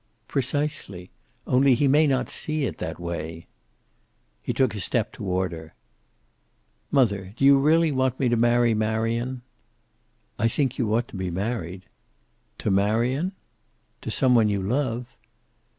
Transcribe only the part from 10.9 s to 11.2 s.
ought to